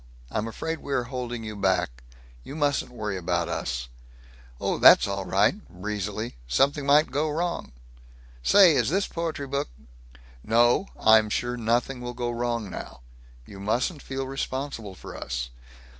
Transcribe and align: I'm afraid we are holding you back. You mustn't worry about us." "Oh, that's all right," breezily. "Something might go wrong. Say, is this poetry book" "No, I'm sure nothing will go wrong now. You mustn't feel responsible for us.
I'm 0.31 0.47
afraid 0.47 0.79
we 0.79 0.93
are 0.93 1.03
holding 1.03 1.43
you 1.43 1.55
back. 1.55 2.01
You 2.43 2.55
mustn't 2.55 2.89
worry 2.89 3.17
about 3.19 3.47
us." 3.47 3.87
"Oh, 4.59 4.79
that's 4.79 5.05
all 5.07 5.25
right," 5.25 5.53
breezily. 5.69 6.37
"Something 6.47 6.87
might 6.87 7.11
go 7.11 7.29
wrong. 7.29 7.71
Say, 8.41 8.73
is 8.75 8.89
this 8.89 9.05
poetry 9.05 9.45
book" 9.45 9.69
"No, 10.43 10.87
I'm 10.99 11.29
sure 11.29 11.55
nothing 11.55 12.01
will 12.01 12.15
go 12.15 12.31
wrong 12.31 12.67
now. 12.67 13.01
You 13.45 13.59
mustn't 13.59 14.01
feel 14.01 14.25
responsible 14.25 14.95
for 14.95 15.15
us. 15.15 15.51